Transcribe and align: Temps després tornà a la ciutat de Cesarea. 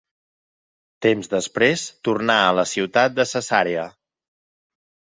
Temps 1.07 1.29
després 1.35 1.85
tornà 2.09 2.39
a 2.49 2.57
la 2.63 2.67
ciutat 2.75 3.17
de 3.23 3.29
Cesarea. 3.37 3.89